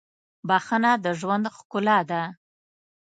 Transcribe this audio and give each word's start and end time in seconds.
•بښنه 0.47 0.91
د 1.03 1.05
ژوند 1.19 1.45
ښکلا 1.55 1.99
ده. 2.09 2.21